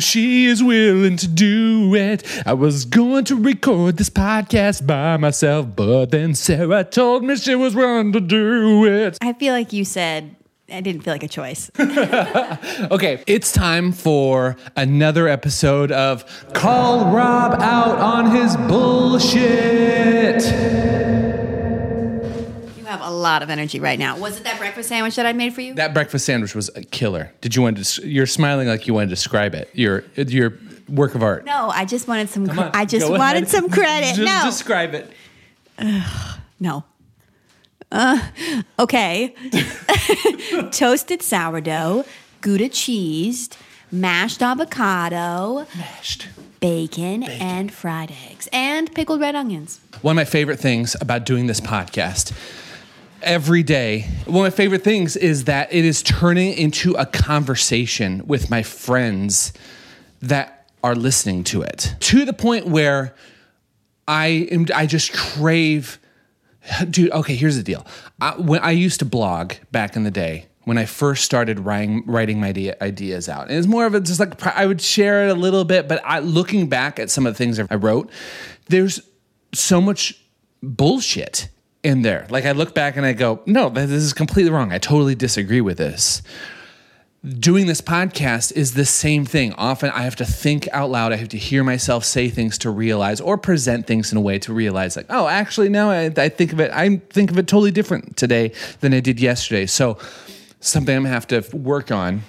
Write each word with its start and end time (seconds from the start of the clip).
she 0.00 0.46
is 0.46 0.62
willing 0.62 1.16
to 1.16 1.28
do 1.28 1.94
it. 1.94 2.22
I 2.46 2.52
was 2.54 2.84
going 2.84 3.24
to 3.26 3.36
record 3.36 3.96
this 3.96 4.10
podcast 4.10 4.86
by 4.86 5.16
myself, 5.16 5.74
but 5.74 6.06
then 6.06 6.34
Sarah 6.34 6.84
told 6.84 7.24
me 7.24 7.36
she 7.36 7.54
was 7.54 7.74
willing 7.74 8.12
to 8.12 8.20
do 8.20 8.84
it. 8.86 9.18
I 9.20 9.32
feel 9.32 9.52
like 9.52 9.72
you 9.72 9.84
said 9.84 10.36
I 10.72 10.80
didn't 10.80 11.02
feel 11.02 11.12
like 11.14 11.22
a 11.22 11.28
choice. 11.28 11.70
Okay, 12.90 13.22
it's 13.26 13.52
time 13.52 13.92
for 13.92 14.56
another 14.76 15.28
episode 15.28 15.92
of 15.92 16.24
Call 16.52 17.12
Rob 17.12 17.60
Out 17.60 17.98
on 17.98 18.30
His 18.34 18.56
Bullshit. 18.56 20.42
You 23.22 23.26
have 23.26 23.40
a 23.40 23.40
lot 23.40 23.42
of 23.42 23.50
energy 23.50 23.80
right 23.80 23.98
now. 23.98 24.18
Was 24.18 24.38
it 24.38 24.44
that 24.44 24.58
breakfast 24.58 24.88
sandwich 24.88 25.16
that 25.16 25.26
I 25.26 25.32
made 25.32 25.54
for 25.54 25.60
you? 25.60 25.74
That 25.74 25.94
breakfast 25.94 26.24
sandwich 26.26 26.54
was 26.54 26.70
a 26.74 26.82
killer. 26.82 27.32
Did 27.40 27.56
you 27.56 27.62
want 27.62 27.82
to? 27.84 28.06
You're 28.06 28.26
smiling 28.26 28.68
like 28.68 28.86
you 28.86 28.94
want 28.94 29.08
to 29.08 29.14
describe 29.14 29.54
it. 29.54 29.70
Your 29.74 30.04
your 30.16 30.54
work 30.88 31.14
of 31.14 31.22
art. 31.22 31.44
no, 31.44 31.68
I 31.70 31.84
just 31.84 32.08
wanted 32.08 32.28
some. 32.28 32.46
Come 32.46 32.58
on, 32.58 32.70
I 32.74 32.84
just 32.84 33.08
wanted 33.08 33.44
ahead. 33.44 33.48
some 33.48 33.70
credit. 33.70 34.14
Just 34.14 34.20
no, 34.20 34.42
describe 34.44 34.94
it. 34.94 35.10
no. 36.60 36.84
Uh, 37.90 38.18
okay. 38.78 39.34
Toasted 40.72 41.22
sourdough, 41.22 42.04
Gouda 42.40 42.68
cheese, 42.70 43.50
mashed 43.90 44.40
avocado, 44.42 45.66
Mashed. 45.76 46.28
bacon, 46.60 47.22
and 47.22 47.70
fried 47.72 48.12
eggs, 48.30 48.48
and 48.52 48.92
pickled 48.94 49.20
red 49.20 49.34
onions. 49.34 49.80
One 50.00 50.12
of 50.12 50.16
my 50.16 50.24
favorite 50.24 50.58
things 50.58 50.96
about 51.02 51.26
doing 51.26 51.46
this 51.48 51.60
podcast 51.60 52.32
every 53.22 53.62
day, 53.62 54.06
one 54.26 54.46
of 54.46 54.52
my 54.52 54.56
favorite 54.56 54.84
things 54.84 55.16
is 55.16 55.44
that 55.44 55.72
it 55.72 55.84
is 55.84 56.02
turning 56.02 56.52
into 56.54 56.94
a 56.94 57.06
conversation 57.06 58.26
with 58.26 58.50
my 58.50 58.62
friends 58.62 59.52
that 60.20 60.70
are 60.82 60.94
listening 60.94 61.44
to 61.44 61.62
it. 61.62 61.94
To 62.00 62.24
the 62.24 62.32
point 62.32 62.66
where 62.66 63.14
I 64.06 64.48
am, 64.50 64.66
I 64.74 64.86
just 64.86 65.12
crave 65.12 65.98
dude 66.90 67.10
okay 67.10 67.34
here's 67.34 67.56
the 67.56 67.62
deal. 67.62 67.86
I, 68.20 68.32
when 68.36 68.60
i 68.60 68.70
used 68.70 69.00
to 69.00 69.04
blog 69.04 69.54
back 69.70 69.96
in 69.96 70.04
the 70.04 70.10
day 70.10 70.46
when 70.64 70.78
i 70.78 70.84
first 70.84 71.24
started 71.24 71.58
writing 71.58 72.04
writing 72.06 72.40
my 72.40 72.48
idea, 72.48 72.76
ideas 72.80 73.28
out 73.28 73.48
and 73.48 73.58
it's 73.58 73.66
more 73.66 73.86
of 73.86 73.94
a 73.94 74.00
just 74.00 74.20
like 74.20 74.44
i 74.46 74.66
would 74.66 74.80
share 74.80 75.26
it 75.26 75.30
a 75.30 75.34
little 75.34 75.64
bit 75.64 75.88
but 75.88 76.00
I, 76.04 76.20
looking 76.20 76.68
back 76.68 76.98
at 76.98 77.10
some 77.10 77.26
of 77.26 77.34
the 77.34 77.38
things 77.38 77.58
i 77.58 77.74
wrote 77.74 78.10
there's 78.68 79.00
so 79.52 79.80
much 79.80 80.20
bullshit 80.62 81.48
in 81.82 82.02
there 82.02 82.26
like 82.30 82.44
i 82.44 82.52
look 82.52 82.74
back 82.74 82.96
and 82.96 83.04
i 83.04 83.12
go 83.12 83.40
no 83.46 83.68
this 83.68 83.90
is 83.90 84.12
completely 84.12 84.50
wrong 84.50 84.72
i 84.72 84.78
totally 84.78 85.14
disagree 85.14 85.60
with 85.60 85.78
this 85.78 86.22
doing 87.24 87.66
this 87.66 87.80
podcast 87.80 88.52
is 88.52 88.74
the 88.74 88.84
same 88.84 89.24
thing. 89.24 89.52
Often 89.52 89.90
I 89.90 90.02
have 90.02 90.16
to 90.16 90.24
think 90.24 90.68
out 90.72 90.90
loud. 90.90 91.12
I 91.12 91.16
have 91.16 91.28
to 91.30 91.38
hear 91.38 91.62
myself 91.62 92.04
say 92.04 92.28
things 92.28 92.58
to 92.58 92.70
realize 92.70 93.20
or 93.20 93.38
present 93.38 93.86
things 93.86 94.10
in 94.10 94.18
a 94.18 94.20
way 94.20 94.38
to 94.40 94.52
realize 94.52 94.96
like, 94.96 95.06
oh, 95.08 95.28
actually 95.28 95.68
now 95.68 95.90
I, 95.90 96.12
I 96.16 96.28
think 96.28 96.52
of 96.52 96.60
it, 96.60 96.72
I 96.72 96.96
think 97.10 97.30
of 97.30 97.38
it 97.38 97.46
totally 97.46 97.70
different 97.70 98.16
today 98.16 98.52
than 98.80 98.92
I 98.92 99.00
did 99.00 99.20
yesterday. 99.20 99.66
So 99.66 99.98
something 100.60 100.96
I'm 100.96 101.02
gonna 101.04 101.14
have 101.14 101.28
to 101.28 101.44
work 101.56 101.92
on. 101.92 102.22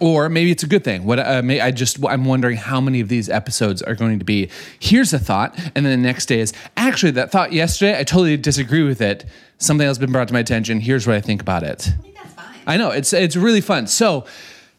Or 0.00 0.28
maybe 0.28 0.50
it's 0.50 0.62
a 0.62 0.66
good 0.66 0.84
thing. 0.84 1.04
What 1.04 1.18
uh, 1.18 1.42
may, 1.42 1.60
I 1.60 1.70
just 1.70 2.04
I'm 2.04 2.24
wondering 2.24 2.56
how 2.56 2.80
many 2.80 3.00
of 3.00 3.08
these 3.08 3.28
episodes 3.28 3.82
are 3.82 3.94
going 3.94 4.18
to 4.18 4.24
be. 4.24 4.48
Here's 4.78 5.12
a 5.12 5.18
thought, 5.18 5.58
and 5.74 5.84
then 5.84 6.00
the 6.00 6.06
next 6.06 6.26
day 6.26 6.40
is 6.40 6.52
actually 6.76 7.12
that 7.12 7.30
thought 7.30 7.52
yesterday. 7.52 7.98
I 7.98 8.04
totally 8.04 8.36
disagree 8.36 8.82
with 8.82 9.00
it. 9.00 9.24
Something 9.58 9.86
else 9.86 9.96
has 9.96 9.98
been 9.98 10.12
brought 10.12 10.28
to 10.28 10.34
my 10.34 10.40
attention. 10.40 10.80
Here's 10.80 11.06
what 11.06 11.16
I 11.16 11.20
think 11.20 11.40
about 11.40 11.62
it. 11.62 11.88
I 11.88 12.02
think 12.02 12.14
that's 12.14 12.34
fine. 12.34 12.54
I 12.66 12.76
know 12.76 12.90
it's 12.90 13.12
it's 13.12 13.36
really 13.36 13.60
fun. 13.60 13.86
So 13.86 14.24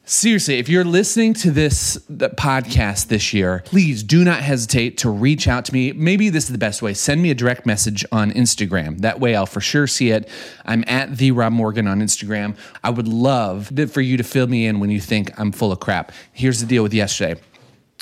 seriously, 0.09 0.57
if 0.57 0.67
you're 0.67 0.83
listening 0.83 1.33
to 1.35 1.51
this 1.51 1.97
podcast 2.09 3.07
this 3.07 3.33
year, 3.33 3.61
please 3.65 4.01
do 4.01 4.23
not 4.23 4.41
hesitate 4.41 4.97
to 4.99 5.09
reach 5.09 5.47
out 5.47 5.65
to 5.65 5.73
me. 5.73 5.91
Maybe 5.93 6.29
this 6.29 6.45
is 6.45 6.51
the 6.51 6.57
best 6.57 6.81
way. 6.81 6.93
Send 6.93 7.21
me 7.21 7.29
a 7.29 7.35
direct 7.35 7.65
message 7.65 8.03
on 8.11 8.31
Instagram. 8.31 9.01
That 9.01 9.19
way, 9.19 9.35
I'll 9.35 9.45
for 9.45 9.61
sure 9.61 9.87
see 9.87 10.09
it. 10.09 10.27
I'm 10.65 10.83
at 10.87 11.17
the 11.17 11.31
Rob 11.31 11.53
Morgan 11.53 11.87
on 11.87 12.01
Instagram. 12.01 12.57
I 12.83 12.89
would 12.89 13.07
love 13.07 13.71
for 13.91 14.01
you 14.01 14.17
to 14.17 14.23
fill 14.23 14.47
me 14.47 14.65
in 14.65 14.79
when 14.79 14.89
you 14.89 14.99
think 14.99 15.39
I'm 15.39 15.51
full 15.51 15.71
of 15.71 15.79
crap. 15.79 16.11
Here's 16.33 16.59
the 16.59 16.65
deal 16.65 16.83
with 16.83 16.93
yesterday. 16.93 17.39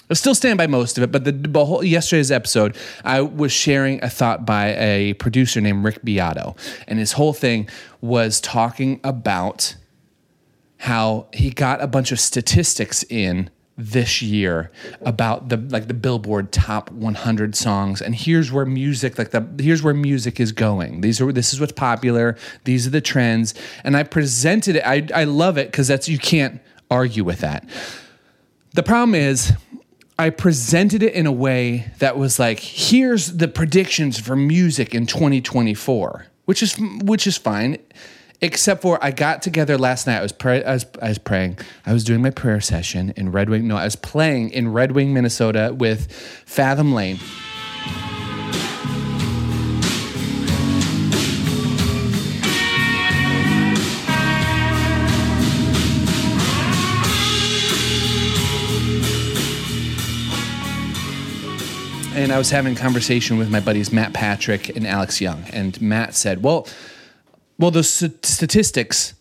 I 0.09 0.13
still 0.13 0.35
stand 0.35 0.57
by 0.57 0.68
most 0.68 0.97
of 0.97 1.03
it, 1.03 1.12
but 1.12 1.25
the, 1.25 1.34
the 1.34 1.66
whole 1.66 1.84
yesterday's 1.84 2.31
episode, 2.31 2.78
I 3.03 3.19
was 3.19 3.51
sharing 3.51 4.01
a 4.01 4.09
thought 4.09 4.45
by 4.45 4.68
a 4.75 5.13
producer 5.16 5.59
named 5.59 5.84
Rick 5.84 6.06
Beato, 6.06 6.56
and 6.88 6.97
his 6.97 7.12
whole 7.12 7.34
thing 7.34 7.68
was 8.00 8.39
talking 8.39 9.01
about 9.03 9.75
how 10.77 11.27
he 11.33 11.49
got 11.49 11.81
a 11.81 11.88
bunch 11.88 12.11
of 12.11 12.19
statistics 12.19 13.03
in 13.09 13.49
this 13.77 14.23
year 14.23 14.71
about 15.01 15.49
the 15.49 15.57
like 15.57 15.88
the 15.88 15.93
Billboard 15.93 16.51
top 16.51 16.89
100 16.91 17.55
songs. 17.55 18.01
And 18.01 18.15
here's 18.15 18.51
where 18.51 18.65
music 18.65 19.17
like 19.19 19.29
the 19.29 19.47
here's 19.59 19.83
where 19.83 19.93
music 19.93 20.39
is 20.39 20.51
going. 20.51 21.01
These 21.01 21.21
are 21.21 21.31
this 21.31 21.53
is 21.53 21.59
what's 21.59 21.71
popular. 21.73 22.35
These 22.63 22.88
are 22.88 22.89
the 22.89 23.01
trends. 23.01 23.53
And 23.83 23.95
I 23.95 24.03
presented 24.03 24.77
it. 24.77 24.83
I 24.83 25.07
I 25.13 25.25
love 25.25 25.57
it 25.57 25.71
cuz 25.71 25.88
that's 25.88 26.09
you 26.09 26.17
can't 26.17 26.59
argue 26.89 27.23
with 27.23 27.39
that. 27.41 27.69
The 28.73 28.83
problem 28.83 29.13
is 29.13 29.53
I 30.19 30.31
presented 30.31 31.03
it 31.03 31.13
in 31.13 31.27
a 31.27 31.31
way 31.31 31.91
that 31.99 32.17
was 32.17 32.39
like, 32.39 32.59
here's 32.59 33.38
the 33.38 33.47
predictions 33.47 34.19
for 34.19 34.35
music 34.35 34.95
in 34.95 35.05
2024, 35.05 36.25
which 36.45 36.63
is 36.63 36.75
which 36.79 37.27
is 37.27 37.38
fine, 37.38 37.77
except 38.42 38.81
for 38.81 39.03
I 39.03 39.12
got 39.12 39.42
together 39.42 39.78
last 39.78 40.08
night. 40.08 40.20
I 40.20 40.22
was 40.22 40.31
pray, 40.31 40.64
I 40.64 40.74
was 40.74 40.86
I 41.02 41.09
was 41.09 41.18
praying. 41.18 41.58
I 41.86 41.94
was 41.94 42.03
doing 42.03 42.22
my 42.22 42.30
prayer 42.30 42.62
session 42.62 43.14
in 43.16 43.31
Red 43.31 43.50
Wing. 43.50 43.68
No, 43.68 43.78
I 43.78 43.86
was 43.86 43.96
playing 43.96 44.52
in 44.52 44.72
Red 44.72 44.92
Wing, 44.92 45.14
Minnesota 45.14 45.74
with 45.78 46.12
Fathom 46.46 46.94
Lane. 46.94 47.20
and 62.18 62.31
I 62.31 62.40
was 62.40 62.50
having 62.50 62.74
a 62.74 62.75
conversation 62.75 63.38
with 63.38 63.52
my 63.52 63.59
buddies 63.59 63.94
Matt 63.94 64.12
Patrick 64.12 64.75
and 64.75 64.88
Alex 64.88 65.22
Young, 65.22 65.44
and 65.54 65.80
Matt 65.80 66.16
said, 66.16 66.42
"Well, 66.42 66.68
well, 67.57 67.72
those 67.72 67.90
st- 67.90 68.25
statistics 68.25 69.13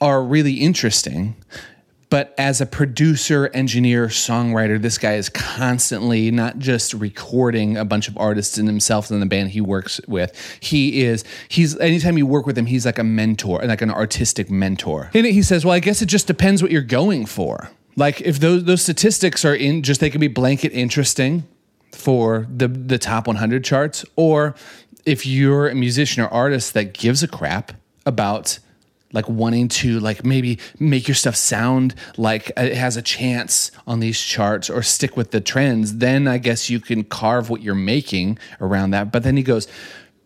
are 0.00 0.22
really 0.22 0.54
interesting." 0.54 1.36
But 2.10 2.34
as 2.38 2.60
a 2.62 2.66
producer, 2.66 3.50
engineer, 3.52 4.06
songwriter, 4.06 4.80
this 4.80 4.96
guy 4.96 5.14
is 5.14 5.28
constantly 5.28 6.30
not 6.30 6.58
just 6.58 6.94
recording 6.94 7.76
a 7.76 7.84
bunch 7.84 8.08
of 8.08 8.16
artists 8.16 8.56
and 8.56 8.66
himself 8.66 9.10
and 9.10 9.20
the 9.20 9.26
band 9.26 9.50
he 9.50 9.60
works 9.60 10.00
with. 10.08 10.32
He 10.60 11.02
is, 11.02 11.22
he's, 11.48 11.78
anytime 11.78 12.16
you 12.16 12.26
work 12.26 12.46
with 12.46 12.56
him, 12.56 12.64
he's 12.64 12.86
like 12.86 12.98
a 12.98 13.04
mentor, 13.04 13.60
like 13.64 13.82
an 13.82 13.90
artistic 13.90 14.50
mentor. 14.50 15.10
And 15.12 15.26
he 15.26 15.42
says, 15.42 15.66
Well, 15.66 15.74
I 15.74 15.80
guess 15.80 16.00
it 16.00 16.06
just 16.06 16.26
depends 16.26 16.62
what 16.62 16.72
you're 16.72 16.80
going 16.80 17.26
for. 17.26 17.70
Like 17.96 18.20
if 18.20 18.38
those 18.38 18.64
those 18.64 18.80
statistics 18.80 19.44
are 19.44 19.54
in 19.54 19.82
just 19.82 20.00
they 20.00 20.08
can 20.08 20.20
be 20.20 20.28
blanket 20.28 20.72
interesting 20.72 21.42
for 21.92 22.46
the 22.54 22.68
the 22.68 22.96
top 22.96 23.26
100 23.26 23.64
charts 23.64 24.04
or 24.14 24.54
if 25.08 25.24
you're 25.24 25.68
a 25.68 25.74
musician 25.74 26.22
or 26.22 26.28
artist 26.28 26.74
that 26.74 26.92
gives 26.92 27.22
a 27.22 27.28
crap 27.28 27.72
about 28.04 28.58
like 29.12 29.26
wanting 29.26 29.68
to 29.68 29.98
like 30.00 30.22
maybe 30.22 30.58
make 30.78 31.08
your 31.08 31.14
stuff 31.14 31.34
sound 31.34 31.94
like 32.18 32.52
it 32.58 32.74
has 32.74 32.96
a 32.96 33.02
chance 33.02 33.70
on 33.86 34.00
these 34.00 34.20
charts 34.20 34.68
or 34.68 34.82
stick 34.82 35.16
with 35.16 35.30
the 35.30 35.40
trends 35.40 35.96
then 35.96 36.28
i 36.28 36.36
guess 36.36 36.68
you 36.68 36.78
can 36.78 37.02
carve 37.02 37.48
what 37.48 37.62
you're 37.62 37.74
making 37.74 38.38
around 38.60 38.90
that. 38.90 39.10
But 39.12 39.22
then 39.22 39.36
he 39.36 39.42
goes 39.42 39.68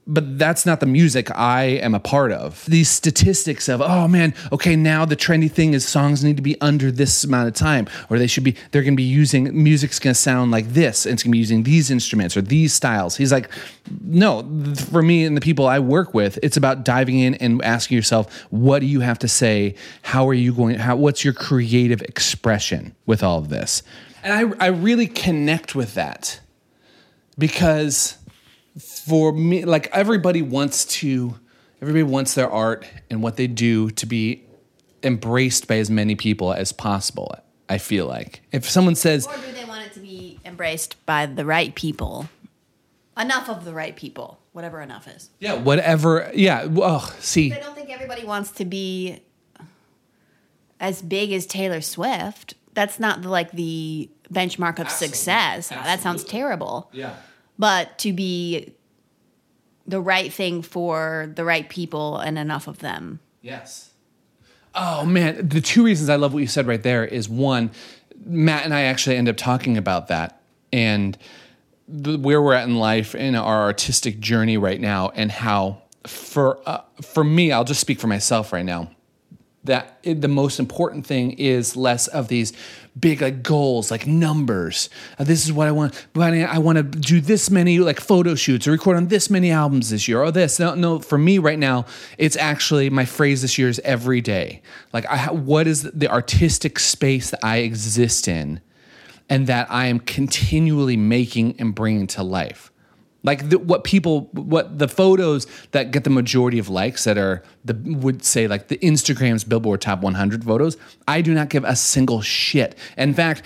but 0.07 0.37
that's 0.39 0.67
not 0.67 0.81
the 0.81 0.87
music 0.87 1.31
I 1.31 1.63
am 1.63 1.95
a 1.95 2.01
part 2.01 2.33
of. 2.33 2.65
These 2.67 2.91
statistics 2.91 3.69
of, 3.69 3.81
oh 3.81 4.09
man, 4.09 4.35
okay, 4.51 4.75
now 4.75 5.05
the 5.05 5.17
trendy 5.17 5.51
thing 5.51 5.75
is 5.75 5.87
songs 5.87 6.25
need 6.25 6.37
to 6.37 6.43
be 6.43 6.61
under 6.61 6.91
this 6.91 7.23
amount 7.23 7.49
of 7.49 7.55
time, 7.55 7.89
or 8.11 8.19
they 8.19 8.27
should 8.27 8.43
be, 8.43 8.57
they're 8.73 8.83
gonna 8.83 8.97
be 8.97 9.03
using, 9.05 9.63
music's 9.63 9.99
gonna 9.99 10.15
sound 10.15 10.51
like 10.51 10.69
this, 10.71 11.07
and 11.07 11.15
it's 11.15 11.23
gonna 11.23 11.33
be 11.33 11.39
using 11.39 11.63
these 11.63 11.91
instruments 11.91 12.37
or 12.37 12.43
these 12.43 12.73
styles. 12.73 13.17
He's 13.17 13.31
like, 13.33 13.49
no, 14.03 14.43
for 14.91 15.03
me 15.03 15.25
and 15.25 15.37
the 15.37 15.41
people 15.41 15.67
I 15.69 15.79
work 15.79 16.15
with, 16.15 16.39
it's 16.43 16.57
about 16.57 16.85
diving 16.85 17.19
in 17.19 17.35
and 17.37 17.63
asking 17.63 17.97
yourself, 17.97 18.43
what 18.51 18.81
do 18.81 18.87
you 18.87 19.01
have 19.01 19.21
to 19.21 19.29
say? 19.29 19.77
How 20.03 20.29
are 20.29 20.35
you 20.35 20.53
going, 20.53 20.77
how, 20.77 20.97
what's 20.97 21.25
your 21.25 21.35
creative 21.35 22.03
expression 22.03 22.95
with 23.07 23.23
all 23.23 23.39
of 23.39 23.51
this? 23.51 23.85
And 24.25 24.55
I, 24.55 24.67
I 24.67 24.69
really 24.69 25.07
connect 25.07 25.75
with 25.75 25.95
that 25.95 26.41
because 27.39 28.19
for 29.07 29.33
me 29.33 29.65
like 29.65 29.89
everybody 29.93 30.43
wants 30.43 30.85
to 30.85 31.35
everybody 31.81 32.03
wants 32.03 32.35
their 32.35 32.51
art 32.51 32.87
and 33.11 33.23
what 33.23 33.37
they 33.37 33.47
do 33.47 33.91
to 33.91 34.07
be 34.07 34.43
embraced 35.03 35.67
by 35.67 35.77
as 35.77 35.91
many 35.91 36.15
people 36.15 36.53
as 36.53 36.73
possible 36.73 37.35
i 37.69 37.79
feel 37.79 38.07
like 38.07 38.43
if 38.53 38.69
someone 38.69 38.95
says 38.95 39.27
Or 39.27 39.37
do 39.37 39.53
they 39.53 39.65
want 39.65 39.85
it 39.87 39.93
to 39.95 40.01
be 40.01 40.39
embraced 40.45 41.05
by 41.07 41.27
the 41.27 41.45
right 41.45 41.75
people? 41.75 42.29
Enough 43.19 43.51
of 43.51 43.65
the 43.67 43.75
right 43.75 43.95
people, 43.95 44.39
whatever 44.53 44.81
enough 44.81 45.07
is. 45.09 45.31
yeah 45.41 45.55
whatever 45.55 46.31
yeah 46.35 46.65
well 46.67 47.01
see 47.21 47.53
I 47.53 47.59
don't 47.61 47.75
think 47.75 47.91
everybody 47.91 48.25
wants 48.25 48.53
to 48.53 48.65
be 48.65 49.21
as 50.81 51.03
big 51.03 51.33
as 51.33 51.47
Taylor 51.47 51.81
Swift. 51.81 52.55
that's 52.75 52.99
not 52.99 53.23
the, 53.23 53.29
like 53.29 53.53
the 53.53 54.09
benchmark 54.33 54.79
of 54.81 54.89
success. 54.91 55.69
That 55.69 56.01
sounds 56.01 56.25
terrible. 56.25 56.89
Yeah. 56.93 57.15
But 57.59 57.99
to 57.99 58.13
be 58.13 58.75
the 59.87 60.01
right 60.01 60.33
thing 60.33 60.63
for 60.63 61.33
the 61.35 61.45
right 61.45 61.69
people 61.69 62.19
and 62.19 62.39
enough 62.39 62.69
of 62.69 62.79
them. 62.79 63.21
Yes. 63.41 63.91
Oh 64.75 65.05
man, 65.05 65.49
the 65.49 65.61
two 65.61 65.85
reasons 65.85 66.09
I 66.09 66.17
love 66.17 66.33
what 66.33 66.41
you 66.41 66.47
said 66.47 66.67
right 66.67 66.83
there 66.83 67.05
is 67.05 67.29
one, 67.29 67.71
Matt 68.25 68.65
and 68.65 68.73
I 68.73 68.83
actually 68.83 69.17
end 69.17 69.29
up 69.29 69.37
talking 69.37 69.77
about 69.77 70.09
that 70.09 70.41
and 70.73 71.19
the, 71.89 72.17
where 72.17 72.41
we're 72.41 72.55
at 72.55 72.67
in 72.67 72.77
life 72.77 73.15
in 73.15 73.35
our 73.35 73.63
artistic 73.63 74.19
journey 74.21 74.57
right 74.57 74.81
now, 74.81 75.11
and 75.15 75.31
how 75.31 75.83
for 76.07 76.59
uh, 76.67 76.81
for 77.03 77.23
me, 77.23 77.53
I'll 77.53 77.65
just 77.65 77.81
speak 77.81 78.01
for 78.01 78.07
myself 78.07 78.53
right 78.53 78.65
now. 78.65 78.91
That 79.65 79.99
the 80.03 80.29
most 80.29 80.59
important 80.59 81.07
thing 81.07 81.33
is 81.33 81.77
less 81.77 82.09
of 82.09 82.27
these 82.27 82.53
big 82.99 83.23
like 83.23 83.43
goals, 83.43 83.91
like 83.91 84.07
numbers. 84.07 84.91
Uh, 85.19 85.25
this 85.25 85.45
is 85.45 85.53
what 85.53 85.69
I 85.69 85.73
want. 85.73 86.09
But 86.13 86.35
I 86.35 86.59
want 86.59 86.79
to 86.79 86.83
do 86.83 87.21
this 87.21 87.49
many 87.49 87.79
like 87.79 88.01
photo 88.01 88.35
shoots 88.35 88.67
or 88.67 88.73
record 88.73 88.97
on 88.97 89.07
this 89.07 89.31
many 89.31 89.51
albums 89.53 89.91
this 89.91 90.09
year 90.09 90.21
or 90.21 90.33
this. 90.33 90.59
No, 90.59 90.75
no. 90.75 90.99
For 90.99 91.17
me 91.17 91.39
right 91.39 91.59
now, 91.59 91.87
it's 92.19 92.37
actually 92.37 92.91
my 92.91 93.05
phrase 93.05 93.43
this 93.43 93.57
year 93.57 93.69
is 93.69 93.81
every 93.85 94.21
day. 94.21 94.63
Like, 94.93 95.07
I, 95.07 95.31
what 95.31 95.69
is 95.69 95.83
the 95.83 96.09
artistic 96.09 96.81
space 96.81 97.31
that 97.31 97.45
I 97.45 97.59
exist 97.59 98.27
in? 98.27 98.61
and 99.29 99.47
that 99.47 99.67
I 99.71 99.87
am 99.87 100.01
continually 100.01 100.97
making 100.97 101.57
and 101.59 101.75
bringing 101.75 102.07
to 102.09 102.23
life. 102.23 102.72
Like 103.25 103.51
the, 103.51 103.59
what 103.59 103.85
people, 103.85 104.23
what 104.33 104.79
the 104.79 104.89
photos 104.89 105.47
that 105.71 105.93
get 105.93 106.05
the 106.05 106.11
majority 106.11 106.59
of 106.59 106.69
likes 106.69 107.05
that 107.05 107.17
are 107.17 107.43
the 107.65 107.75
would 107.85 108.25
say 108.25 108.49
like 108.49 108.69
the 108.69 108.79
Instagram's 108.79 109.45
Billboard 109.45 109.81
Top 109.81 110.01
100 110.01 110.45
photos. 110.45 110.77
I 111.07 111.21
do 111.21 111.33
not 111.33 111.49
give 111.49 111.65
a 111.65 111.77
single 111.77 112.21
shit. 112.21 112.77
In 112.97 113.15
fact, 113.15 113.43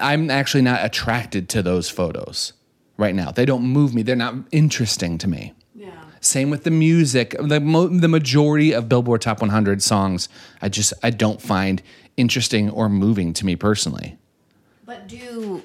I'm 0.00 0.30
actually 0.30 0.62
not 0.62 0.84
attracted 0.84 1.48
to 1.50 1.62
those 1.62 1.88
photos 1.88 2.54
right 2.96 3.14
now. 3.14 3.30
They 3.30 3.44
don't 3.44 3.64
move 3.64 3.94
me. 3.94 4.02
They're 4.02 4.16
not 4.16 4.34
interesting 4.52 5.18
to 5.18 5.28
me. 5.28 5.54
Yeah. 5.74 5.90
Same 6.20 6.50
with 6.50 6.64
the 6.64 6.70
music. 6.70 7.34
The 7.38 7.60
mo- 7.60 7.88
the 7.88 8.08
majority 8.08 8.72
of 8.72 8.88
Billboard 8.88 9.22
Top 9.22 9.40
100 9.40 9.82
songs, 9.82 10.28
I 10.62 10.68
just 10.68 10.92
I 11.02 11.10
don't 11.10 11.42
find 11.42 11.82
interesting 12.16 12.70
or 12.70 12.88
moving 12.88 13.32
to 13.34 13.46
me 13.46 13.56
personally. 13.56 14.18
But 14.84 15.08
do 15.08 15.62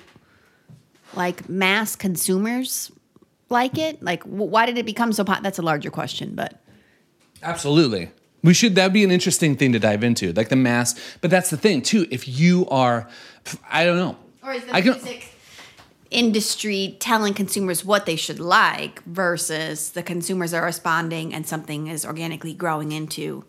like 1.13 1.50
mass 1.50 1.96
consumers 1.96 2.92
like 3.56 3.78
it? 3.78 4.04
Like, 4.04 4.22
why 4.24 4.66
did 4.66 4.78
it 4.78 4.86
become 4.86 5.13
so 5.13 5.24
popular? 5.24 5.44
That's 5.44 5.60
a 5.60 5.63
larger 5.72 5.90
question, 5.90 6.36
but 6.36 6.62
absolutely. 7.42 8.12
We 8.44 8.54
should. 8.54 8.75
That'd 8.75 8.94
be 8.94 9.04
an 9.04 9.12
interesting 9.12 9.56
thing 9.56 9.72
to 9.74 9.80
dive 9.80 10.04
into, 10.04 10.31
like 10.34 10.50
the 10.50 10.56
mass. 10.56 10.94
But 11.22 11.31
that's 11.31 11.50
the 11.50 11.57
thing 11.57 11.81
too. 11.81 12.06
If 12.12 12.28
you 12.28 12.68
are, 12.69 13.07
I 13.72 13.86
don't 13.86 13.98
know. 13.98 14.18
Or 14.44 14.54
is 14.54 14.63
the 14.66 14.75
I 14.75 14.81
music 14.81 15.22
can, 15.22 15.30
industry 16.12 16.98
telling 17.00 17.34
consumers 17.34 17.84
what 17.84 18.06
they 18.06 18.16
should 18.16 18.40
like 18.40 19.02
versus 19.06 19.92
the 19.92 20.04
consumers 20.04 20.54
are 20.54 20.63
responding 20.63 21.34
and 21.34 21.48
something 21.48 21.88
is 21.88 22.06
organically 22.06 22.54
growing 22.54 22.92
into? 22.92 23.46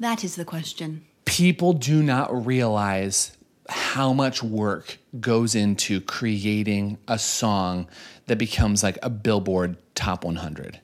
That 0.00 0.24
is 0.24 0.34
the 0.34 0.44
question. 0.44 1.04
People 1.24 1.72
do 1.72 2.02
not 2.02 2.44
realize 2.44 3.36
how 3.68 4.12
much 4.12 4.42
work 4.42 4.98
goes 5.20 5.54
into 5.54 6.00
creating 6.00 6.98
a 7.06 7.18
song 7.18 7.86
that 8.32 8.38
becomes 8.38 8.82
like 8.82 8.98
a 9.02 9.10
Billboard 9.10 9.76
top 9.94 10.24
100. 10.24 10.80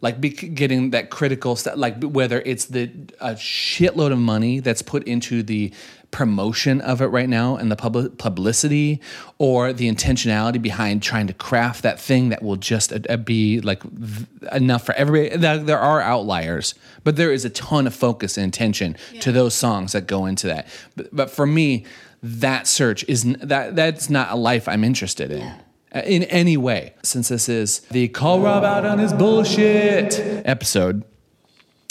Like 0.00 0.18
be, 0.18 0.30
getting 0.30 0.92
that 0.92 1.10
critical 1.10 1.56
stuff, 1.56 1.76
like 1.76 2.02
whether 2.02 2.40
it's 2.40 2.64
the 2.64 2.84
a 3.20 3.34
shitload 3.34 4.12
of 4.12 4.18
money 4.18 4.60
that's 4.60 4.80
put 4.80 5.04
into 5.04 5.42
the 5.42 5.74
promotion 6.10 6.80
of 6.80 7.02
it 7.02 7.08
right 7.08 7.28
now 7.28 7.56
and 7.56 7.70
the 7.70 7.76
public 7.76 8.16
publicity 8.16 8.98
or 9.36 9.74
the 9.74 9.90
intentionality 9.90 10.62
behind 10.62 11.02
trying 11.02 11.26
to 11.26 11.34
craft 11.34 11.82
that 11.82 12.00
thing 12.00 12.30
that 12.30 12.42
will 12.42 12.56
just 12.56 12.94
uh, 12.94 12.98
uh 13.10 13.18
be 13.18 13.60
like 13.60 13.82
v- 13.82 14.26
enough 14.52 14.86
for 14.86 14.94
everybody 14.94 15.36
there 15.36 15.78
are 15.78 16.00
outliers 16.00 16.74
but 17.02 17.16
there 17.16 17.32
is 17.32 17.44
a 17.44 17.50
ton 17.50 17.86
of 17.86 17.94
focus 17.94 18.38
and 18.38 18.54
attention 18.54 18.96
yeah. 19.12 19.20
to 19.20 19.32
those 19.32 19.54
songs 19.54 19.90
that 19.90 20.06
go 20.06 20.24
into 20.24 20.46
that 20.46 20.68
but, 20.94 21.08
but 21.14 21.30
for 21.30 21.46
me 21.46 21.84
that 22.22 22.68
search 22.68 23.04
is 23.08 23.24
that 23.24 23.74
that's 23.74 24.08
not 24.08 24.30
a 24.30 24.36
life 24.36 24.68
i'm 24.68 24.84
interested 24.84 25.32
in 25.32 25.40
yeah 25.40 25.58
in 25.94 26.24
any 26.24 26.56
way 26.56 26.94
since 27.02 27.28
this 27.28 27.48
is 27.48 27.80
the 27.90 28.08
call 28.08 28.40
rob 28.40 28.64
out 28.64 28.84
on 28.84 28.98
his 28.98 29.12
bullshit 29.12 30.18
episode 30.44 31.04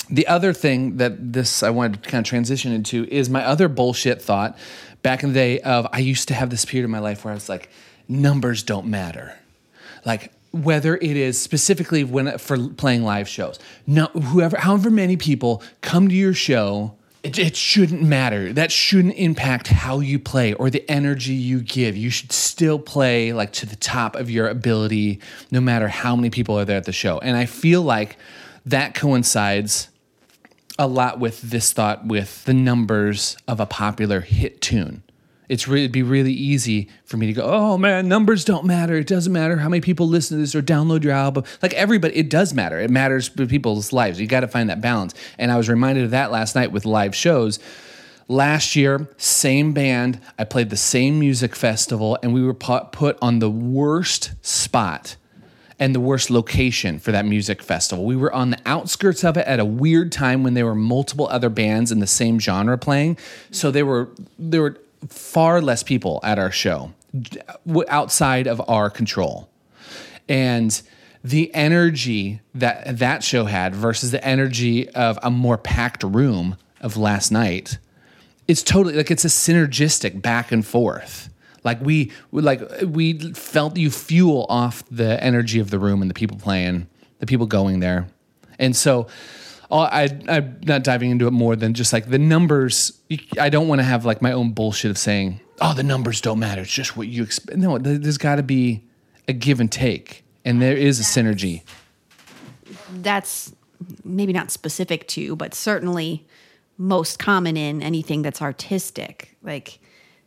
the 0.10 0.28
other 0.28 0.54
thing 0.54 0.98
that 0.98 1.34
this 1.34 1.64
I 1.64 1.70
wanted 1.70 2.04
to 2.04 2.10
kind 2.10 2.26
of 2.26 2.30
transition 2.30 2.72
into 2.72 3.06
is 3.06 3.30
my 3.30 3.44
other 3.44 3.68
bullshit 3.68 4.22
thought 4.22 4.58
back 5.02 5.24
in 5.24 5.30
the 5.30 5.36
day 5.36 5.60
of 5.62 5.88
I 5.92 6.00
used 6.00 6.28
to 6.28 6.34
have 6.34 6.50
this 6.50 6.66
period 6.66 6.86
of 6.86 6.92
my 6.92 7.00
life 7.00 7.24
where 7.24 7.32
I 7.32 7.36
was 7.36 7.50
like, 7.50 7.70
numbers 8.08 8.64
don't 8.64 8.88
matter. 8.88 9.38
Like 10.06 10.32
whether 10.52 10.96
it 10.98 11.18
is 11.18 11.42
specifically 11.42 12.04
when 12.04 12.38
for 12.38 12.70
playing 12.70 13.04
live 13.04 13.28
shows. 13.28 13.60
No, 13.88 14.06
whoever, 14.08 14.58
however 14.58 14.92
many 14.92 15.18
people 15.18 15.64
come 15.82 16.10
to 16.10 16.16
your 16.16 16.34
show, 16.34 16.96
it, 17.24 17.40
it, 17.40 17.56
shouldn't 17.56 18.04
matter. 18.04 18.52
That 18.52 18.72
shouldn't 18.72 19.16
impact 19.16 19.68
how 19.68 20.00
you 20.00 20.20
play 20.20 20.54
or 20.54 20.70
the 20.70 20.90
energy 20.92 21.34
you 21.34 21.62
give. 21.62 21.96
You 21.96 22.10
should 22.10 22.34
still 22.34 22.78
play 22.78 23.32
like 23.32 23.54
to 23.54 23.66
the 23.66 23.78
top 23.78 24.16
of 24.16 24.30
your 24.30 24.50
ability, 24.50 25.22
no 25.50 25.62
matter 25.62 25.88
how 25.88 26.16
many 26.18 26.30
people 26.30 26.60
are 26.60 26.66
there 26.66 26.78
at 26.78 26.84
the 26.84 26.92
show. 26.92 27.20
And 27.20 27.38
I 27.38 27.46
feel 27.46 27.82
like 27.82 28.18
that 28.66 28.94
coincides 28.94 29.90
a 30.78 30.88
lot 30.88 31.20
with 31.20 31.42
this 31.42 31.72
thought 31.72 32.06
with 32.06 32.44
the 32.46 32.54
numbers 32.54 33.38
of 33.48 33.60
a 33.60 33.66
popular 33.66 34.22
hit 34.22 34.62
tune. 34.62 35.03
It's 35.50 35.68
it'd 35.68 35.92
be 35.92 36.04
really 36.04 36.34
easy 36.34 36.90
for 37.06 37.18
me 37.18 37.28
to 37.28 37.34
go, 37.34 37.44
oh 37.44 37.78
man, 37.78 38.08
numbers 38.08 38.46
don't 38.46 38.66
matter. 38.66 38.96
It 38.96 39.08
doesn't 39.08 39.34
matter 39.34 39.58
how 39.58 39.70
many 39.70 39.82
people 39.82 40.08
listen 40.08 40.38
to 40.38 40.42
this 40.42 40.56
or 40.56 40.62
download 40.62 41.04
your 41.04 41.14
album. 41.14 41.44
Like 41.62 41.74
everybody, 41.74 42.16
it 42.16 42.30
does 42.30 42.54
matter. 42.54 42.80
It 42.80 42.90
matters 42.90 43.28
for 43.28 43.46
people's 43.46 43.92
lives. 43.92 44.20
You 44.20 44.28
got 44.28 44.42
to 44.42 44.48
find 44.48 44.70
that 44.70 44.82
balance. 44.82 45.14
And 45.38 45.52
I 45.52 45.58
was 45.58 45.70
reminded 45.70 46.06
of 46.06 46.12
that 46.12 46.32
last 46.32 46.56
night 46.56 46.72
with 46.72 46.86
live 46.86 47.16
shows. 47.16 47.60
Last 48.30 48.76
year, 48.78 49.10
same 49.18 49.74
band, 49.74 50.22
I 50.40 50.46
played 50.46 50.70
the 50.70 50.78
same 50.78 51.20
music 51.20 51.56
festival, 51.56 52.18
and 52.24 52.34
we 52.34 52.42
were 52.42 52.54
put 52.54 53.18
on 53.22 53.40
the 53.40 53.50
worst 53.50 54.32
spot 54.42 55.18
and 55.78 55.94
the 55.94 56.00
worst 56.00 56.30
location 56.30 57.00
for 57.00 57.12
that 57.12 57.26
music 57.26 57.62
festival. 57.62 58.06
We 58.06 58.16
were 58.16 58.34
on 58.34 58.52
the 58.52 58.60
outskirts 58.66 59.24
of 59.26 59.36
it 59.36 59.46
at 59.46 59.60
a 59.60 59.66
weird 59.66 60.14
time 60.14 60.44
when 60.44 60.54
there 60.54 60.66
were 60.66 60.76
multiple 60.76 61.28
other 61.28 61.50
bands 61.50 61.92
in 61.92 62.00
the 62.00 62.08
same 62.08 62.40
genre 62.40 62.78
playing. 62.78 63.18
So 63.52 63.72
they 63.72 63.84
were 63.84 64.10
there 64.40 64.62
were 64.62 64.78
far 65.10 65.62
less 65.62 65.84
people 65.84 66.20
at 66.24 66.40
our 66.40 66.52
show 66.52 66.94
outside 67.88 68.48
of 68.48 68.62
our 68.68 68.90
control. 68.90 69.50
And 70.28 70.82
the 71.24 71.54
energy 71.54 72.42
that 72.56 72.98
that 73.00 73.24
show 73.24 73.46
had 73.46 73.76
versus 73.76 74.12
the 74.12 74.24
energy 74.26 74.90
of 74.90 75.18
a 75.24 75.30
more 75.32 75.58
packed 75.58 76.04
room 76.04 76.58
of 76.82 76.98
last 76.98 77.32
night, 77.32 77.78
it's 78.48 78.64
totally 78.64 78.96
like 78.96 79.12
it's 79.12 79.26
a 79.26 79.30
synergistic 79.30 80.22
back 80.22 80.52
and 80.52 80.66
forth. 80.66 81.30
Like 81.64 81.80
we, 81.82 82.12
like 82.32 82.62
we 82.86 83.34
felt 83.34 83.78
you 83.78 83.90
fuel 83.90 84.46
off 84.50 84.84
the 84.92 85.24
energy 85.24 85.60
of 85.60 85.70
the 85.70 85.80
room 85.80 86.02
and 86.02 86.10
the 86.10 86.16
people 86.16 86.38
playing, 86.38 86.88
the 87.20 87.26
people 87.26 87.46
going 87.46 87.80
there, 87.80 88.08
and 88.60 88.76
so. 88.76 89.08
I, 89.72 90.10
I'm 90.28 90.60
not 90.64 90.84
diving 90.84 91.12
into 91.12 91.28
it 91.28 91.32
more 91.32 91.56
than 91.56 91.74
just 91.74 91.94
like 91.94 92.10
the 92.10 92.20
numbers. 92.20 93.00
I 93.40 93.50
don't 93.50 93.68
want 93.68 93.80
to 93.80 93.84
have 93.84 94.06
like 94.06 94.22
my 94.22 94.32
own 94.32 94.52
bullshit 94.52 94.92
of 94.92 94.98
saying, 94.98 95.40
"Oh, 95.62 95.74
the 95.74 95.84
numbers 95.84 96.22
don't 96.22 96.40
matter. 96.40 96.62
It's 96.62 96.72
just 96.72 96.96
what 96.98 97.08
you 97.08 97.24
expect." 97.24 97.58
No, 97.58 97.78
there's 97.78 98.18
got 98.18 98.36
to 98.36 98.44
be 98.44 98.84
a 99.28 99.34
give 99.34 99.60
and 99.60 99.72
take, 99.72 100.24
and 100.46 100.62
there 100.62 100.76
is 100.78 101.00
a 101.00 101.04
synergy. 101.04 101.64
That's 102.94 103.54
maybe 104.04 104.34
not 104.34 104.52
specific 104.52 105.08
to, 105.10 105.36
but 105.36 105.54
certainly 105.54 106.26
most 106.78 107.20
common 107.20 107.58
in 107.58 107.82
anything 107.82 108.22
that's 108.22 108.42
artistic. 108.42 109.36
Like 109.42 109.80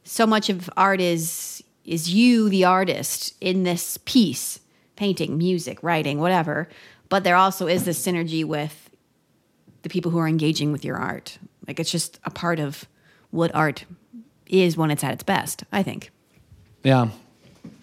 so 0.07 0.27
much 0.27 0.49
of 0.49 0.71
art 0.77 1.01
is 1.01 1.63
is 1.85 2.13
you 2.13 2.49
the 2.49 2.65
artist 2.65 3.35
in 3.41 3.63
this 3.65 3.99
piece 4.05 4.61
painting 4.97 5.37
music 5.37 5.83
writing 5.83 6.19
whatever 6.19 6.69
but 7.09 7.23
there 7.23 7.37
also 7.37 7.67
is 7.67 7.85
this 7.85 8.05
synergy 8.05 8.45
with 8.45 8.86
the 9.87 9.93
people 9.93 10.11
who 10.11 10.19
are 10.19 10.27
engaging 10.27 10.73
with 10.73 10.85
your 10.85 10.97
art. 10.97 11.39
Like 11.69 11.79
it's 11.79 11.93
just 11.93 12.19
a 12.25 12.31
part 12.31 12.59
of 12.59 12.89
what 13.31 13.55
art 13.55 13.85
is 14.49 14.77
when 14.77 14.91
it's 14.91 15.05
at 15.05 15.13
its 15.13 15.23
best 15.23 15.63
i 15.71 15.81
think. 15.85 16.11
Yeah 16.83 17.11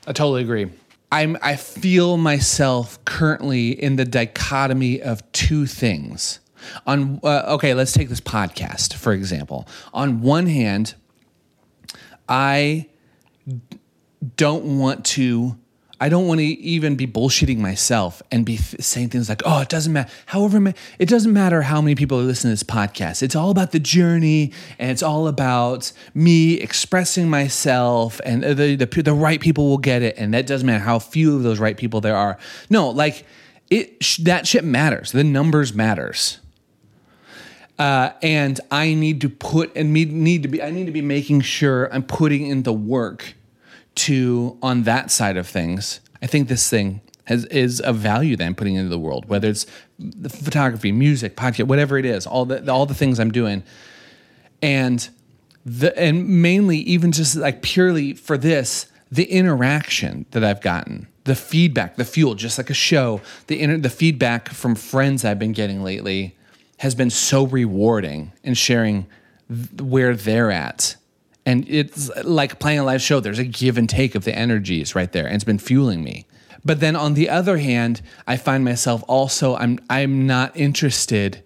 i 0.06 0.12
totally 0.12 0.42
agree. 0.42 0.70
I'm 1.14 1.38
i 1.42 1.56
feel 1.56 2.18
myself 2.18 3.04
currently 3.06 3.70
in 3.70 3.96
the 3.96 4.04
dichotomy 4.04 5.02
of 5.02 5.24
two 5.32 5.66
things. 5.66 6.42
On 6.86 7.22
uh, 7.24 7.56
okay 7.56 7.74
let's 7.74 7.94
take 7.94 8.10
this 8.10 8.20
podcast 8.20 8.96
for 8.96 9.14
example. 9.14 9.66
On 9.94 10.20
one 10.20 10.48
hand 10.48 10.96
I 12.28 12.90
don't 14.36 14.78
want 14.78 15.06
to 15.06 15.58
I 16.00 16.10
don't 16.10 16.28
want 16.28 16.40
to 16.40 16.46
even 16.46 16.96
be 16.96 17.06
bullshitting 17.08 17.60
myself 17.60 18.22
and 18.32 18.46
be 18.46 18.58
saying 18.58 19.10
things 19.10 19.30
like, 19.30 19.42
"Oh, 19.46 19.62
it 19.62 19.70
doesn't 19.70 19.94
matter." 19.94 20.10
However, 20.26 20.60
ma- 20.60 20.74
it 21.00 21.08
doesn't 21.08 21.32
matter 21.32 21.62
how 21.62 21.82
many 21.82 21.96
people 21.96 22.20
are 22.20 22.24
listening 22.24 22.50
to 22.50 22.54
this 22.54 22.64
podcast. 22.64 23.22
It's 23.24 23.36
all 23.36 23.52
about 23.52 23.72
the 23.72 23.80
journey, 23.80 24.52
and 24.80 24.92
it's 24.92 25.04
all 25.04 25.28
about 25.28 25.92
me 26.14 26.56
expressing 26.56 27.30
myself, 27.30 28.20
and 28.26 28.44
the 28.44 28.76
the, 28.76 29.02
the 29.02 29.14
right 29.14 29.40
people 29.40 29.70
will 29.70 29.78
get 29.78 30.02
it, 30.02 30.16
and 30.18 30.34
that 30.34 30.48
doesn't 30.48 30.66
matter 30.66 30.84
how 30.84 31.00
few 31.00 31.36
of 31.36 31.44
those 31.44 31.60
right 31.60 31.78
people 31.78 32.02
there 32.02 32.18
are. 32.18 32.38
No, 32.70 32.90
like 32.90 33.26
it 33.70 34.04
sh- 34.04 34.18
that 34.18 34.48
shit 34.48 34.64
matters. 34.64 35.12
The 35.12 35.24
numbers 35.24 35.74
matters. 35.74 36.40
Uh, 37.80 38.12
and 38.22 38.60
I 38.70 38.94
need 38.94 39.22
to 39.22 39.30
put 39.30 39.76
and 39.76 39.92
me- 39.92 40.06
need 40.06 40.44
to 40.44 40.50
be 40.50 40.62
I 40.62 40.70
need 40.70 40.86
to 40.86 40.92
be 40.92 41.02
making 41.02 41.42
sure 41.42 41.92
I'm 41.94 42.04
putting 42.04 42.48
in 42.48 42.64
the 42.64 42.74
work 42.74 43.36
to 43.96 44.58
on 44.62 44.84
that 44.84 45.12
side 45.12 45.38
of 45.38 45.48
things. 45.48 46.00
I 46.22 46.28
think 46.28 46.48
this 46.48 46.70
thing 46.70 47.02
has 47.26 47.46
is 47.46 47.82
a 47.84 47.94
value 47.94 48.36
that 48.36 48.46
I'm 48.46 48.56
putting 48.56 48.76
into 48.76 48.90
the 48.90 49.00
world, 49.00 49.26
whether 49.28 49.48
it's 49.48 49.66
the 49.98 50.30
photography, 50.30 50.92
music, 50.92 51.36
podcast, 51.36 51.68
whatever 51.68 51.98
it 51.98 52.06
is, 52.06 52.26
all 52.28 52.46
the 52.46 52.72
all 52.72 52.86
the 52.86 52.94
things 52.94 53.20
I'm 53.20 53.32
doing, 53.32 53.64
and 54.62 55.08
the 55.66 55.98
and 55.98 56.42
mainly 56.42 56.78
even 56.80 57.12
just 57.12 57.36
like 57.36 57.62
purely 57.62 58.14
for 58.14 58.38
this, 58.38 58.88
the 59.12 59.26
interaction 59.26 60.26
that 60.32 60.44
I've 60.44 60.62
gotten, 60.62 61.08
the 61.24 61.36
feedback, 61.36 61.96
the 61.96 62.06
fuel, 62.06 62.36
just 62.36 62.58
like 62.58 62.70
a 62.70 62.76
show, 62.76 63.22
the 63.48 63.66
the 63.78 63.90
feedback 63.90 64.50
from 64.50 64.76
friends 64.76 65.24
I've 65.24 65.40
been 65.40 65.54
getting 65.54 65.84
lately 65.84 66.36
has 66.78 66.96
been 66.96 67.10
so 67.10 67.46
rewarding 67.48 68.34
in 68.44 68.54
sharing 68.54 69.06
where 69.80 70.16
they're 70.16 70.52
at. 70.52 70.96
And 71.46 71.68
it's 71.68 72.10
like 72.24 72.60
playing 72.60 72.80
a 72.80 72.84
live 72.84 73.02
show. 73.02 73.20
There's 73.20 73.40
a 73.40 73.44
give 73.44 73.78
and 73.78 73.90
take 73.90 74.16
of 74.16 74.24
the 74.24 74.36
energies 74.36 74.96
right 74.96 75.12
there, 75.12 75.26
and 75.26 75.36
it's 75.36 75.44
been 75.44 75.60
fueling 75.60 76.04
me. 76.04 76.26
But 76.66 76.80
then 76.80 76.96
on 76.96 77.14
the 77.14 77.30
other 77.30 77.58
hand, 77.58 78.02
I 78.26 78.38
find 78.38 78.64
myself 78.64 79.04
also 79.08 79.56
I'm 79.56 79.80
I'm 79.90 80.26
not 80.26 80.56
interested 80.56 81.43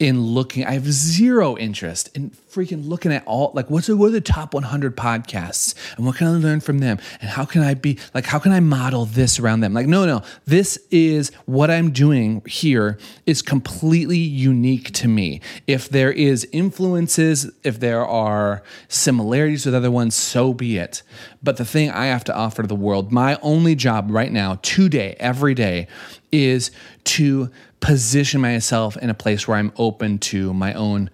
in 0.00 0.22
looking. 0.22 0.64
I 0.64 0.72
have 0.72 0.90
zero 0.90 1.58
interest 1.58 2.08
in 2.16 2.30
freaking 2.30 2.88
looking 2.88 3.12
at 3.12 3.24
all 3.26 3.52
like 3.54 3.70
what's 3.70 3.88
what 3.88 4.06
are 4.06 4.10
the 4.10 4.20
top 4.20 4.54
100 4.54 4.96
podcasts 4.96 5.74
and 5.96 6.04
what 6.04 6.16
can 6.16 6.26
I 6.26 6.30
learn 6.30 6.58
from 6.58 6.80
them 6.80 6.98
and 7.20 7.30
how 7.30 7.44
can 7.44 7.62
I 7.62 7.74
be 7.74 7.96
like 8.12 8.24
how 8.24 8.40
can 8.40 8.50
I 8.50 8.58
model 8.58 9.04
this 9.04 9.38
around 9.38 9.60
them? 9.60 9.74
Like 9.74 9.86
no 9.86 10.06
no, 10.06 10.22
this 10.46 10.78
is 10.90 11.30
what 11.44 11.70
I'm 11.70 11.90
doing 11.92 12.42
here 12.46 12.98
is 13.26 13.42
completely 13.42 14.18
unique 14.18 14.90
to 14.94 15.06
me. 15.06 15.42
If 15.66 15.90
there 15.90 16.10
is 16.10 16.48
influences, 16.50 17.50
if 17.62 17.78
there 17.78 18.04
are 18.04 18.62
similarities 18.88 19.66
with 19.66 19.74
other 19.74 19.90
ones, 19.90 20.14
so 20.14 20.54
be 20.54 20.78
it. 20.78 21.02
But 21.42 21.58
the 21.58 21.64
thing 21.66 21.90
I 21.90 22.06
have 22.06 22.24
to 22.24 22.34
offer 22.34 22.62
to 22.62 22.68
the 22.68 22.74
world, 22.74 23.12
my 23.12 23.38
only 23.42 23.74
job 23.74 24.10
right 24.10 24.32
now, 24.32 24.58
today, 24.62 25.14
every 25.20 25.54
day, 25.54 25.88
is 26.32 26.70
to 27.04 27.50
position 27.80 28.40
myself 28.40 28.96
in 28.96 29.10
a 29.10 29.14
place 29.14 29.48
where 29.48 29.56
I'm 29.56 29.72
open 29.76 30.18
to 30.18 30.52
my 30.54 30.74
own 30.74 31.10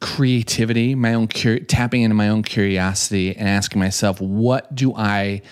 creativity, 0.00 0.94
my 0.94 1.14
own 1.14 1.28
cur- 1.28 1.58
tapping 1.58 2.02
into 2.02 2.14
my 2.14 2.28
own 2.28 2.42
curiosity 2.42 3.36
and 3.36 3.48
asking 3.48 3.80
myself, 3.80 4.20
what 4.20 4.74
do 4.74 4.94
I, 4.94 5.42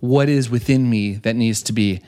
what 0.00 0.28
is 0.28 0.50
within 0.50 0.88
me 0.88 1.14
that 1.14 1.36
needs 1.36 1.62
to 1.64 1.72
be 1.72 2.00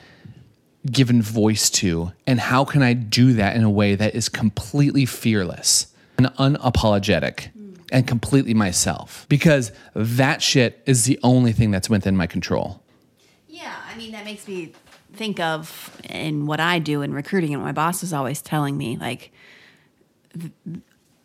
given 0.89 1.21
voice 1.21 1.69
to, 1.69 2.11
and 2.25 2.39
how 2.39 2.63
can 2.63 2.81
I 2.81 2.93
do 2.93 3.33
that 3.33 3.55
in 3.55 3.63
a 3.63 3.69
way 3.69 3.95
that 3.95 4.15
is 4.15 4.29
completely 4.29 5.05
fearless 5.05 5.87
and 6.17 6.27
unapologetic 6.37 7.49
and 7.91 8.07
completely 8.07 8.53
myself? 8.53 9.25
Because 9.27 9.71
that 9.93 10.41
shit 10.41 10.81
is 10.85 11.05
the 11.05 11.19
only 11.23 11.51
thing 11.51 11.71
that's 11.71 11.89
within 11.89 12.15
my 12.15 12.27
control. 12.27 12.81
Yeah, 13.49 13.75
I 13.91 13.97
mean 13.97 14.11
that 14.13 14.23
makes 14.23 14.47
me 14.47 14.73
think 15.17 15.39
of 15.39 15.99
in 16.09 16.45
what 16.45 16.59
I 16.59 16.79
do 16.79 17.01
in 17.01 17.13
recruiting 17.13 17.53
and 17.53 17.61
what 17.61 17.67
my 17.67 17.71
boss 17.73 18.03
is 18.03 18.13
always 18.13 18.41
telling 18.41 18.77
me 18.77 18.97
like 18.97 19.31
th- 20.39 20.51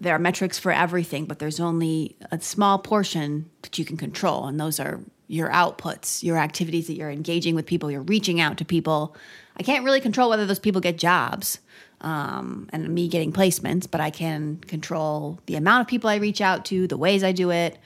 there 0.02 0.16
are 0.16 0.18
metrics 0.18 0.58
for 0.58 0.72
everything, 0.72 1.26
but 1.26 1.38
there's 1.38 1.61
only 1.61 2.16
a 2.32 2.40
small 2.40 2.78
portion 2.78 3.49
that 3.62 3.78
you 3.78 3.84
can 3.84 3.96
control, 3.96 4.46
and 4.46 4.58
those 4.58 4.80
are 4.80 5.00
your 5.28 5.49
outputs, 5.50 6.25
your 6.25 6.37
activities 6.38 6.88
that 6.88 6.94
you're 6.94 7.11
engaging 7.11 7.54
with 7.54 7.66
people, 7.66 7.88
you're 7.88 8.02
reaching 8.02 8.40
out 8.40 8.58
to 8.58 8.64
people. 8.64 9.16
I 9.56 9.62
can't 9.62 9.84
really 9.84 10.00
control 10.00 10.28
whether 10.28 10.44
those 10.44 10.58
people 10.58 10.80
get 10.80 10.99
jobs 10.99 11.61
um, 12.00 12.68
and 12.72 12.88
me 12.88 13.06
getting 13.06 13.32
placements, 13.32 13.88
but 13.88 14.00
I 14.00 14.11
can 14.11 14.56
control 14.66 15.38
the 15.46 15.54
amount 15.54 15.82
of 15.82 15.87
people 15.87 16.11
I 16.11 16.16
reach 16.16 16.40
out 16.40 16.64
to, 16.66 16.88
the 16.88 16.96
ways 16.96 17.22
I 17.22 17.30
do 17.30 17.50
it. 17.50 17.78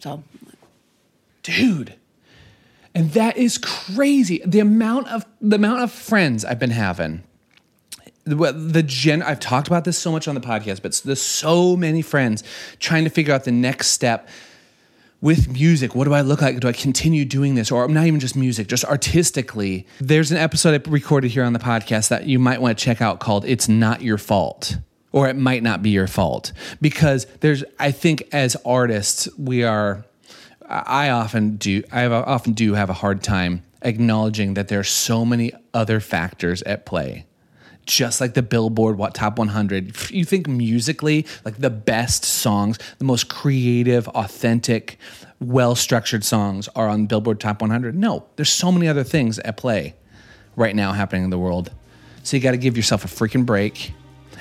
So, 0.00 0.22
dude 1.42 1.94
and 2.94 3.10
that 3.12 3.36
is 3.36 3.58
crazy. 3.58 4.42
The 4.44 4.60
amount 4.60 5.08
of 5.08 5.24
the 5.40 5.56
amount 5.56 5.82
of 5.82 5.90
friends 5.90 6.44
i've 6.44 6.58
been 6.58 6.70
having. 6.70 7.22
The, 8.24 8.52
the 8.52 8.84
gen 8.84 9.20
i've 9.22 9.40
talked 9.40 9.66
about 9.66 9.84
this 9.84 9.98
so 9.98 10.12
much 10.12 10.28
on 10.28 10.36
the 10.36 10.40
podcast 10.40 10.80
but 10.80 11.00
there's 11.04 11.20
so 11.20 11.76
many 11.76 12.02
friends 12.02 12.44
trying 12.78 13.02
to 13.02 13.10
figure 13.10 13.34
out 13.34 13.42
the 13.42 13.50
next 13.50 13.88
step 13.88 14.28
with 15.20 15.48
music. 15.48 15.94
What 15.94 16.04
do 16.04 16.14
i 16.14 16.20
look 16.20 16.42
like? 16.42 16.60
Do 16.60 16.68
i 16.68 16.72
continue 16.72 17.24
doing 17.24 17.54
this? 17.54 17.70
Or 17.70 17.88
not 17.88 18.06
even 18.06 18.20
just 18.20 18.36
music 18.36 18.68
just 18.68 18.84
artistically. 18.84 19.86
There's 20.00 20.30
an 20.30 20.38
episode 20.38 20.80
i 20.86 20.90
recorded 20.90 21.30
here 21.30 21.44
on 21.44 21.52
the 21.52 21.58
podcast 21.58 22.08
that 22.08 22.26
you 22.26 22.38
might 22.38 22.60
want 22.60 22.78
to 22.78 22.84
check 22.84 23.00
out 23.00 23.20
called 23.20 23.44
it's 23.44 23.68
not 23.68 24.02
your 24.02 24.18
fault 24.18 24.76
or 25.10 25.28
it 25.28 25.36
might 25.36 25.62
not 25.62 25.82
be 25.82 25.90
your 25.90 26.06
fault. 26.06 26.52
Because 26.80 27.26
there's 27.40 27.64
i 27.78 27.90
think 27.90 28.28
as 28.32 28.56
artists 28.64 29.28
we 29.36 29.64
are 29.64 30.04
I 30.72 31.10
often 31.10 31.56
do. 31.56 31.82
I 31.92 32.06
often 32.06 32.54
do 32.54 32.74
have 32.74 32.88
a 32.88 32.94
hard 32.94 33.22
time 33.22 33.62
acknowledging 33.82 34.54
that 34.54 34.68
there 34.68 34.80
are 34.80 34.84
so 34.84 35.24
many 35.24 35.52
other 35.74 36.00
factors 36.00 36.62
at 36.62 36.86
play. 36.86 37.26
Just 37.84 38.20
like 38.20 38.34
the 38.34 38.42
Billboard 38.42 38.96
what 38.96 39.12
Top 39.12 39.38
100, 39.38 40.10
you 40.10 40.24
think 40.24 40.46
musically, 40.46 41.26
like 41.44 41.58
the 41.58 41.68
best 41.68 42.24
songs, 42.24 42.78
the 42.98 43.04
most 43.04 43.28
creative, 43.28 44.06
authentic, 44.08 44.98
well-structured 45.40 46.22
songs 46.22 46.68
are 46.76 46.88
on 46.88 47.06
Billboard 47.06 47.40
Top 47.40 47.60
100. 47.60 47.96
No, 47.96 48.24
there's 48.36 48.52
so 48.52 48.70
many 48.70 48.86
other 48.86 49.02
things 49.02 49.40
at 49.40 49.56
play 49.56 49.94
right 50.54 50.76
now 50.76 50.92
happening 50.92 51.24
in 51.24 51.30
the 51.30 51.38
world. 51.38 51.72
So 52.22 52.36
you 52.36 52.42
got 52.42 52.52
to 52.52 52.56
give 52.56 52.76
yourself 52.76 53.04
a 53.04 53.08
freaking 53.08 53.44
break 53.44 53.92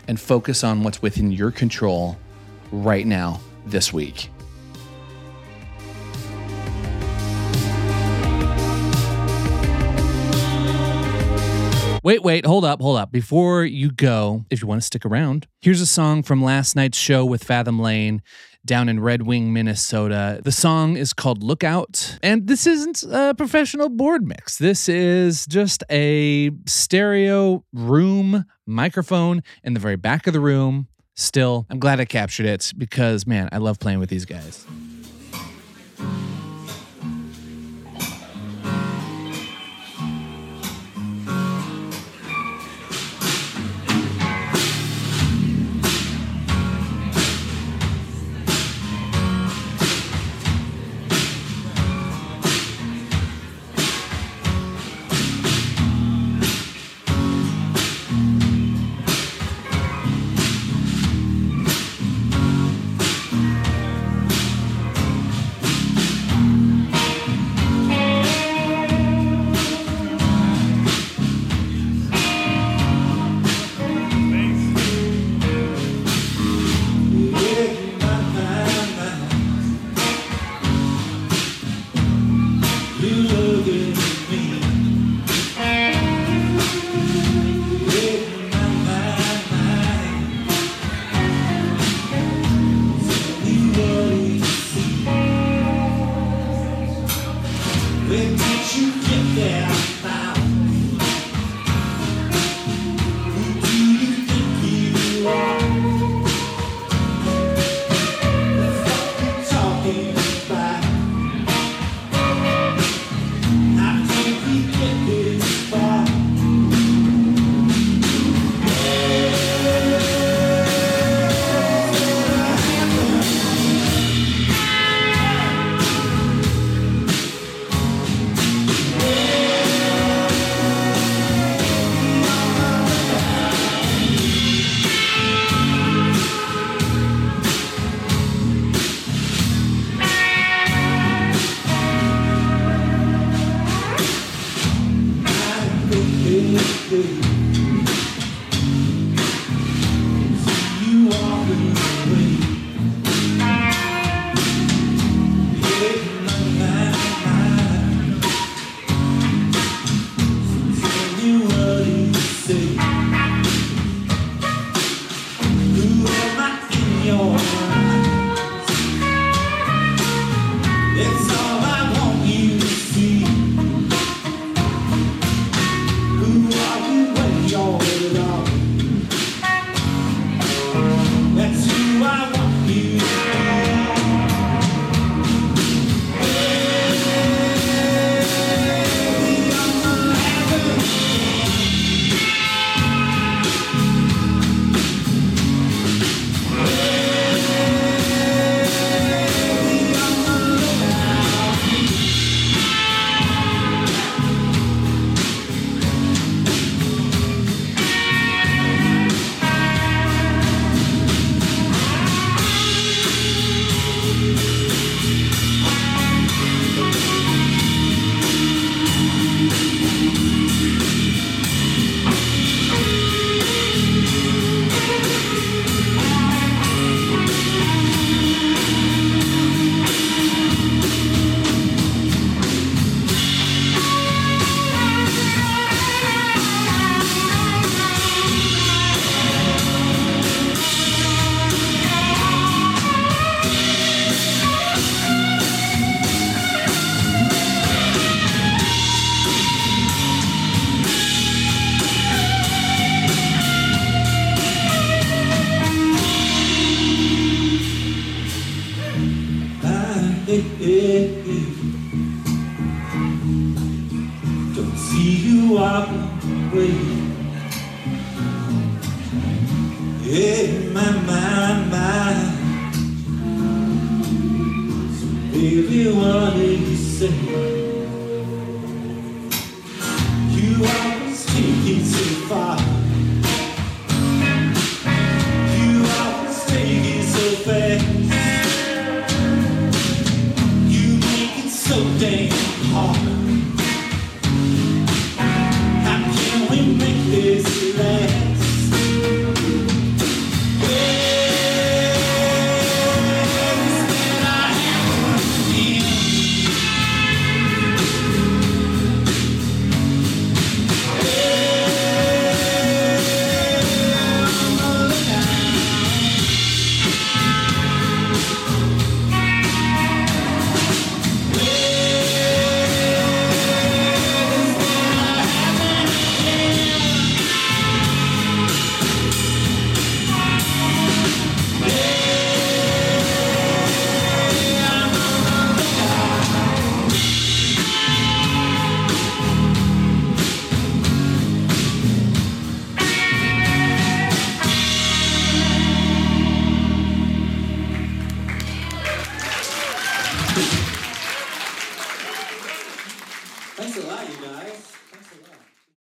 and 0.07 0.19
focus 0.19 0.63
on 0.63 0.83
what's 0.83 1.01
within 1.01 1.31
your 1.31 1.49
control 1.49 2.17
right 2.71 3.07
now 3.07 3.41
this 3.65 3.91
week. 3.91 4.29
Wait, 12.03 12.23
wait, 12.23 12.47
hold 12.47 12.65
up, 12.65 12.81
hold 12.81 12.97
up. 12.97 13.11
Before 13.11 13.63
you 13.63 13.91
go, 13.91 14.43
if 14.49 14.59
you 14.59 14.67
want 14.67 14.81
to 14.81 14.85
stick 14.85 15.05
around, 15.05 15.45
here's 15.61 15.81
a 15.81 15.85
song 15.85 16.23
from 16.23 16.43
last 16.43 16.75
night's 16.75 16.97
show 16.97 17.23
with 17.23 17.43
Fathom 17.43 17.77
Lane 17.77 18.23
down 18.65 18.89
in 18.89 18.99
Red 18.99 19.21
Wing, 19.21 19.53
Minnesota. 19.53 20.41
The 20.43 20.51
song 20.51 20.97
is 20.97 21.13
called 21.13 21.43
Lookout, 21.43 22.17
and 22.23 22.47
this 22.47 22.65
isn't 22.65 23.03
a 23.03 23.35
professional 23.35 23.87
board 23.87 24.27
mix. 24.27 24.57
This 24.57 24.89
is 24.89 25.45
just 25.45 25.83
a 25.91 26.49
stereo 26.65 27.63
room 27.71 28.45
microphone 28.65 29.43
in 29.63 29.75
the 29.75 29.79
very 29.79 29.95
back 29.95 30.25
of 30.25 30.33
the 30.33 30.39
room. 30.39 30.87
Still, 31.15 31.67
I'm 31.69 31.77
glad 31.77 31.99
I 31.99 32.05
captured 32.05 32.47
it 32.47 32.73
because, 32.79 33.27
man, 33.27 33.47
I 33.51 33.59
love 33.59 33.79
playing 33.79 33.99
with 33.99 34.09
these 34.09 34.25
guys. 34.25 34.65